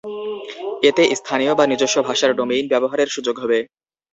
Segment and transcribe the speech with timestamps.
[0.83, 3.59] এতে স্থানীয় বা নিজস্ব ভাষার ডোমেইন ব্যবহারের সুযোগ হবে।